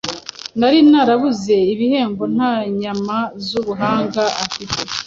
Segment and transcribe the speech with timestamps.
[0.59, 4.79] nari narabuze ibihembo nta nyama zubuhanga afite